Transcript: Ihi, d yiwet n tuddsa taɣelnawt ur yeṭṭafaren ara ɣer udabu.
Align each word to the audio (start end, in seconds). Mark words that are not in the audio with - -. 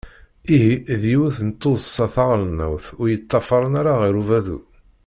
Ihi, 0.55 0.75
d 1.01 1.03
yiwet 1.11 1.37
n 1.47 1.49
tuddsa 1.61 2.05
taɣelnawt 2.13 2.85
ur 2.99 3.07
yeṭṭafaren 3.11 3.73
ara 3.79 3.93
ɣer 4.01 4.13
udabu. 4.21 4.59